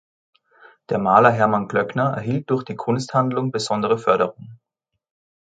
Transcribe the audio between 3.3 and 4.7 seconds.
besondere Förderung.